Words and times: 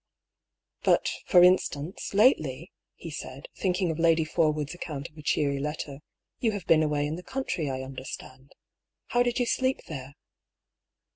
"But, 0.83 1.11
for 1.27 1.43
instance, 1.43 2.15
lately," 2.15 2.71
he 2.95 3.11
said, 3.11 3.49
thinking 3.55 3.91
of 3.91 3.99
Lady 3.99 4.25
Forwood's 4.25 4.73
account 4.73 5.07
of 5.09 5.15
a 5.15 5.21
cheery 5.21 5.59
letter," 5.59 5.99
you 6.41 6.53
have 6.53 6.65
been 6.65 6.81
away 6.81 7.05
in 7.05 7.17
the 7.17 7.21
country, 7.21 7.69
I 7.69 7.83
understand. 7.83 8.53
How 9.09 9.21
did 9.21 9.37
you 9.37 9.45
sleep 9.45 9.81
there 9.85 10.15